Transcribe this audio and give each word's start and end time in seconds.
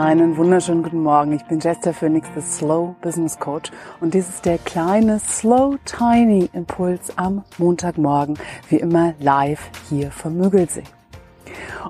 Einen 0.00 0.36
wunderschönen 0.36 0.84
guten 0.84 1.02
Morgen. 1.02 1.32
Ich 1.32 1.44
bin 1.46 1.58
Jester 1.58 1.92
Phoenix, 1.92 2.28
the 2.32 2.40
Slow 2.40 2.94
Business 3.00 3.36
Coach. 3.36 3.72
Und 4.00 4.14
dies 4.14 4.28
ist 4.28 4.44
der 4.44 4.58
kleine 4.58 5.18
Slow 5.18 5.76
Tiny 5.84 6.48
Impuls 6.52 7.18
am 7.18 7.42
Montagmorgen, 7.58 8.38
wie 8.68 8.76
immer 8.76 9.14
live 9.18 9.58
hier 9.88 10.12
vom 10.12 10.36
Müggelsee. 10.36 10.84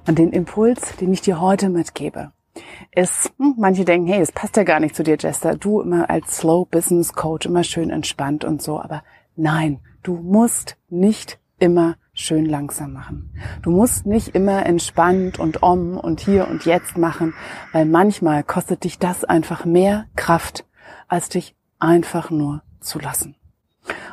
Und 0.07 0.19
den 0.19 0.33
Impuls, 0.33 0.97
den 0.97 1.13
ich 1.13 1.21
dir 1.21 1.39
heute 1.39 1.69
mitgebe, 1.69 2.33
ist, 2.93 3.31
hm, 3.37 3.57
manche 3.59 3.85
denken, 3.85 4.07
hey, 4.07 4.23
es 4.23 4.33
passt 4.33 4.57
ja 4.57 4.63
gar 4.63 4.81
nicht 4.81 4.97
zu 4.97 5.03
dir, 5.03 5.19
Jester. 5.21 5.57
Du 5.57 5.83
immer 5.83 6.09
als 6.09 6.39
Slow 6.39 6.65
Business 6.65 7.13
Coach 7.13 7.45
immer 7.45 7.63
schön 7.63 7.91
entspannt 7.91 8.43
und 8.43 8.63
so. 8.63 8.81
Aber 8.81 9.03
nein, 9.37 9.81
du 10.03 10.15
musst 10.15 10.79
nicht 10.89 11.39
immer 11.59 11.97
schön 12.19 12.47
langsam 12.47 12.93
machen. 12.93 13.33
Du 13.63 13.71
musst 13.71 14.07
nicht 14.07 14.35
immer 14.35 14.67
entspannt 14.67 15.39
und 15.39 15.63
om 15.63 15.97
und 15.97 16.21
hier 16.21 16.49
und 16.49 16.65
jetzt 16.65 16.99
machen, 16.99 17.35
weil 17.73 17.87
manchmal 17.87 18.43
kostet 18.43 18.85
dich 18.85 18.99
das 18.99 19.25
einfach 19.25 19.65
mehr 19.65 20.07
Kraft, 20.17 20.65
als 21.07 21.29
dich 21.29 21.55
einfach 21.79 22.31
nur 22.31 22.63
zu 22.81 22.99
lassen. 22.99 23.37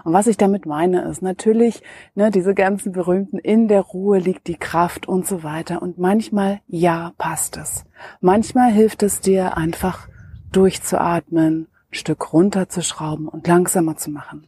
Und 0.03 0.13
was 0.13 0.27
ich 0.27 0.37
damit 0.37 0.65
meine, 0.65 1.01
ist 1.01 1.21
natürlich, 1.21 1.81
ne, 2.13 2.31
diese 2.31 2.53
ganzen 2.53 2.91
berühmten, 2.91 3.39
in 3.39 3.67
der 3.67 3.81
Ruhe 3.81 4.19
liegt 4.19 4.47
die 4.47 4.55
Kraft 4.55 5.07
und 5.07 5.27
so 5.27 5.43
weiter. 5.43 5.81
Und 5.81 5.97
manchmal, 5.97 6.61
ja, 6.67 7.11
passt 7.17 7.57
es. 7.57 7.83
Manchmal 8.21 8.71
hilft 8.71 9.03
es 9.03 9.19
dir 9.19 9.57
einfach 9.57 10.07
durchzuatmen, 10.51 11.63
ein 11.63 11.93
Stück 11.93 12.31
runterzuschrauben 12.31 13.27
und 13.27 13.47
langsamer 13.47 13.97
zu 13.97 14.11
machen. 14.11 14.47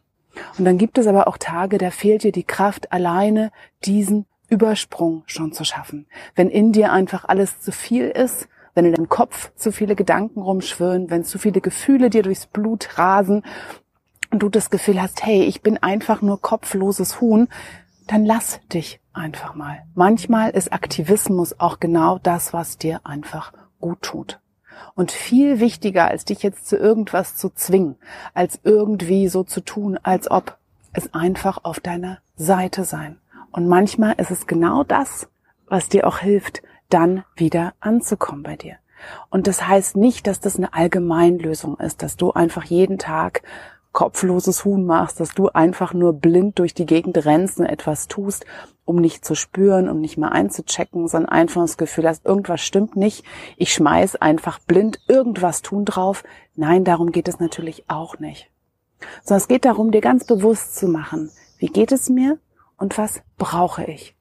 Und 0.58 0.66
dann 0.66 0.77
gibt 0.77 0.98
es 0.98 1.08
aber 1.08 1.27
auch 1.27 1.38
Tage, 1.38 1.77
da 1.77 1.91
fehlt 1.91 2.23
dir 2.23 2.32
die 2.32 2.44
Kraft, 2.44 2.91
alleine 2.91 3.52
diesen 3.86 4.26
Übersprung 4.50 5.23
schon 5.26 5.52
zu 5.52 5.64
schaffen. 5.64 6.08
Wenn 6.36 6.50
in 6.50 6.72
dir 6.72 6.91
einfach 6.91 7.26
alles 7.26 7.59
zu 7.59 7.72
viel 7.72 8.05
ist, 8.05 8.48
wenn 8.73 8.86
in 8.86 8.94
deinem 8.94 9.09
Kopf 9.09 9.52
zu 9.56 9.72
viele 9.72 9.95
Gedanken 9.95 10.42
rumschwirren, 10.42 11.09
wenn 11.09 11.23
zu 11.23 11.39
viele 11.39 11.62
Gefühle 11.62 12.09
dir 12.09 12.23
durchs 12.23 12.45
Blut 12.45 12.97
rasen 12.97 13.44
und 14.31 14.39
du 14.39 14.50
das 14.50 14.70
Gefühl 14.70 15.02
hast, 15.02 15.25
hey, 15.25 15.44
ich 15.44 15.62
bin 15.62 15.78
einfach 15.78 16.22
nur 16.22 16.40
kopfloses 16.42 17.19
Huhn, 17.19 17.47
dann 18.06 18.25
lass 18.25 18.59
dich 18.72 19.02
einfach 19.14 19.56
mal. 19.56 19.84
Manchmal 19.95 20.52
ist 20.52 20.72
Aktivismus 20.72 21.59
auch 21.59 21.80
genau 21.80 22.19
das, 22.19 22.53
was 22.53 22.78
dir 22.78 23.02
einfach 23.03 23.52
gut 23.80 24.02
tut. 24.02 24.40
Und 24.95 25.11
viel 25.11 25.59
wichtiger, 25.59 26.08
als 26.08 26.25
dich 26.25 26.44
jetzt 26.44 26.67
zu 26.67 26.78
irgendwas 26.78 27.36
zu 27.36 27.50
zwingen, 27.50 27.95
als 28.33 28.59
irgendwie 28.64 29.28
so 29.28 29.44
zu 29.44 29.61
tun, 29.61 30.00
als 30.02 30.30
ob 30.30 30.58
es 30.94 31.14
einfach 31.14 31.64
auf 31.64 31.80
deiner 31.80 32.19
Seite 32.36 32.84
sein. 32.84 33.17
Und 33.52 33.67
manchmal 33.67 34.14
ist 34.17 34.31
es 34.31 34.47
genau 34.47 34.84
das, 34.84 35.28
was 35.67 35.89
dir 35.89 36.08
auch 36.08 36.19
hilft, 36.19 36.61
dann 36.89 37.23
wieder 37.36 37.73
anzukommen 37.80 38.44
bei 38.44 38.56
dir. 38.56 38.78
Und 39.30 39.47
das 39.47 39.67
heißt 39.67 39.95
nicht, 39.95 40.28
dass 40.28 40.39
das 40.39 40.58
eine 40.58 40.73
Allgemeinlösung 40.73 41.78
ist, 41.80 42.02
dass 42.02 42.17
du 42.17 42.31
einfach 42.31 42.64
jeden 42.64 42.97
Tag 42.97 43.44
kopfloses 43.92 44.66
Huhn 44.66 44.86
machst, 44.86 45.20
dass 45.20 45.34
du 45.34 45.50
einfach 45.50 45.94
nur 45.94 46.14
blind 46.14 46.60
durch 46.60 46.74
die 46.74 46.86
Gegend 46.86 47.18
rennst 47.26 47.60
und 47.60 47.66
etwas 47.66 48.08
tust, 48.08 48.46
um 48.86 48.98
nicht 48.98 49.26
zu 49.26 49.36
spüren, 49.36 49.90
um 49.90 50.00
nicht 50.00 50.18
mehr 50.18 50.32
einzuchecken, 50.32 51.08
sondern 51.08 51.32
einfach 51.32 51.62
das 51.62 51.78
Gefühl 51.78 52.08
hast, 52.08 52.26
irgendwas 52.26 52.62
stimmt 52.62 52.96
nicht. 52.96 53.26
Ich 53.58 53.74
schmeiß 53.74 54.16
einfach 54.18 54.60
blind 54.60 55.00
irgendwas 55.08 55.62
tun 55.62 55.86
drauf. 55.86 56.24
Nein, 56.56 56.84
darum 56.84 57.12
geht 57.12 57.28
es 57.28 57.40
natürlich 57.40 57.90
auch 57.90 58.20
nicht. 58.20 58.50
Sondern 59.24 59.42
es 59.42 59.48
geht 59.48 59.66
darum, 59.66 59.92
dir 59.92 60.02
ganz 60.02 60.26
bewusst 60.26 60.76
zu 60.76 60.88
machen, 60.88 61.32
wie 61.58 61.68
geht 61.68 61.92
es 61.92 62.10
mir 62.10 62.40
und 62.78 62.98
was 62.98 63.22
brauche 63.38 63.84
ich? 63.84 64.16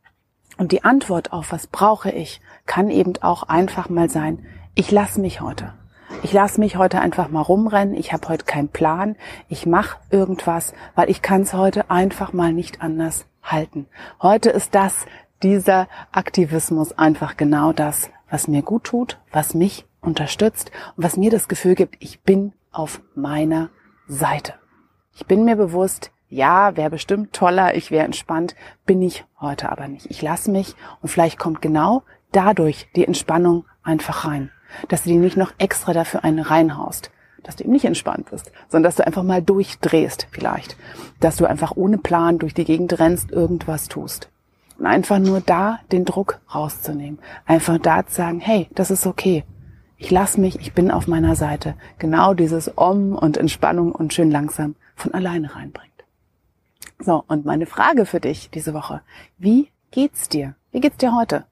Und 0.58 0.72
die 0.72 0.84
Antwort 0.84 1.32
auf 1.32 1.52
was 1.52 1.66
brauche 1.66 2.10
ich 2.10 2.40
kann 2.64 2.90
eben 2.90 3.12
auch 3.22 3.44
einfach 3.44 3.88
mal 3.88 4.10
sein, 4.10 4.44
ich 4.74 4.90
lasse 4.90 5.20
mich 5.20 5.40
heute. 5.40 5.74
Ich 6.22 6.32
lasse 6.32 6.60
mich 6.60 6.76
heute 6.76 7.00
einfach 7.00 7.28
mal 7.28 7.42
rumrennen. 7.42 7.94
Ich 7.94 8.12
habe 8.12 8.28
heute 8.28 8.44
keinen 8.44 8.68
Plan. 8.68 9.16
Ich 9.48 9.66
mache 9.66 9.98
irgendwas, 10.10 10.72
weil 10.94 11.10
ich 11.10 11.22
kann 11.22 11.42
es 11.42 11.52
heute 11.52 11.90
einfach 11.90 12.32
mal 12.32 12.52
nicht 12.52 12.80
anders 12.82 13.26
halten. 13.42 13.86
Heute 14.20 14.50
ist 14.50 14.74
das, 14.74 15.06
dieser 15.42 15.88
Aktivismus 16.12 16.96
einfach 16.98 17.36
genau 17.36 17.72
das, 17.72 18.10
was 18.30 18.48
mir 18.48 18.62
gut 18.62 18.84
tut, 18.84 19.20
was 19.30 19.54
mich 19.54 19.84
unterstützt 20.00 20.72
und 20.96 21.04
was 21.04 21.16
mir 21.16 21.30
das 21.30 21.48
Gefühl 21.48 21.74
gibt, 21.74 21.96
ich 22.00 22.22
bin 22.22 22.54
auf 22.72 23.02
meiner 23.14 23.68
Seite. 24.08 24.54
Ich 25.14 25.26
bin 25.26 25.44
mir 25.44 25.56
bewusst, 25.56 26.10
ja, 26.28 26.76
wäre 26.76 26.90
bestimmt 26.90 27.34
toller, 27.34 27.74
ich 27.74 27.90
wäre 27.90 28.06
entspannt, 28.06 28.56
bin 28.86 29.02
ich 29.02 29.24
heute 29.40 29.70
aber 29.70 29.86
nicht. 29.86 30.06
Ich 30.10 30.22
lasse 30.22 30.50
mich 30.50 30.74
und 31.02 31.08
vielleicht 31.08 31.38
kommt 31.38 31.62
genau 31.62 32.02
dadurch 32.32 32.88
die 32.96 33.06
Entspannung 33.06 33.66
einfach 33.82 34.24
rein 34.24 34.50
dass 34.88 35.02
du 35.02 35.10
die 35.10 35.16
nicht 35.16 35.36
noch 35.36 35.52
extra 35.58 35.92
dafür 35.92 36.24
einen 36.24 36.40
reinhaust, 36.40 37.10
dass 37.42 37.56
du 37.56 37.64
eben 37.64 37.72
nicht 37.72 37.84
entspannt 37.84 38.30
bist, 38.30 38.52
sondern 38.68 38.88
dass 38.88 38.96
du 38.96 39.06
einfach 39.06 39.22
mal 39.22 39.42
durchdrehst 39.42 40.26
vielleicht, 40.30 40.76
dass 41.20 41.36
du 41.36 41.46
einfach 41.46 41.76
ohne 41.76 41.98
Plan 41.98 42.38
durch 42.38 42.54
die 42.54 42.64
Gegend 42.64 42.98
rennst, 42.98 43.30
irgendwas 43.30 43.88
tust. 43.88 44.28
Und 44.78 44.86
einfach 44.86 45.18
nur 45.18 45.40
da 45.40 45.78
den 45.90 46.04
Druck 46.04 46.40
rauszunehmen. 46.54 47.18
Einfach 47.46 47.78
da 47.78 48.06
zu 48.06 48.14
sagen, 48.14 48.40
hey, 48.40 48.68
das 48.74 48.90
ist 48.90 49.06
okay. 49.06 49.44
Ich 49.96 50.10
lass 50.10 50.36
mich, 50.36 50.60
ich 50.60 50.74
bin 50.74 50.90
auf 50.90 51.06
meiner 51.06 51.34
Seite. 51.36 51.74
Genau 51.98 52.34
dieses 52.34 52.76
Om 52.76 53.14
und 53.14 53.38
Entspannung 53.38 53.92
und 53.92 54.12
schön 54.12 54.30
langsam 54.30 54.74
von 54.94 55.14
alleine 55.14 55.54
reinbringt. 55.54 56.04
So, 56.98 57.24
und 57.26 57.46
meine 57.46 57.66
Frage 57.66 58.04
für 58.04 58.20
dich 58.20 58.50
diese 58.50 58.74
Woche. 58.74 59.00
Wie 59.38 59.70
geht's 59.90 60.28
dir? 60.28 60.54
Wie 60.72 60.80
geht's 60.80 60.98
dir 60.98 61.14
heute? 61.14 61.44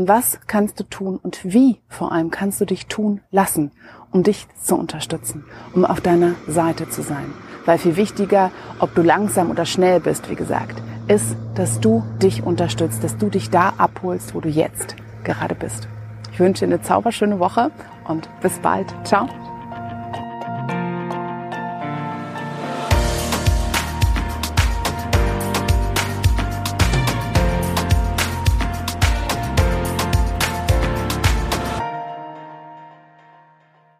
Und 0.00 0.08
was 0.08 0.38
kannst 0.46 0.80
du 0.80 0.84
tun 0.84 1.20
und 1.22 1.40
wie 1.44 1.78
vor 1.86 2.10
allem 2.10 2.30
kannst 2.30 2.58
du 2.58 2.64
dich 2.64 2.86
tun 2.86 3.20
lassen, 3.30 3.70
um 4.10 4.22
dich 4.22 4.46
zu 4.58 4.74
unterstützen, 4.74 5.44
um 5.74 5.84
auf 5.84 6.00
deiner 6.00 6.36
Seite 6.48 6.88
zu 6.88 7.02
sein? 7.02 7.34
Weil 7.66 7.76
viel 7.76 7.96
wichtiger, 7.96 8.50
ob 8.78 8.94
du 8.94 9.02
langsam 9.02 9.50
oder 9.50 9.66
schnell 9.66 10.00
bist, 10.00 10.30
wie 10.30 10.36
gesagt, 10.36 10.80
ist, 11.06 11.36
dass 11.54 11.80
du 11.80 12.02
dich 12.22 12.42
unterstützt, 12.42 13.04
dass 13.04 13.18
du 13.18 13.28
dich 13.28 13.50
da 13.50 13.74
abholst, 13.76 14.34
wo 14.34 14.40
du 14.40 14.48
jetzt 14.48 14.96
gerade 15.22 15.54
bist. 15.54 15.86
Ich 16.32 16.40
wünsche 16.40 16.64
dir 16.64 16.72
eine 16.72 16.82
zauberschöne 16.82 17.38
Woche 17.38 17.70
und 18.08 18.26
bis 18.40 18.58
bald. 18.60 18.86
Ciao. 19.04 19.28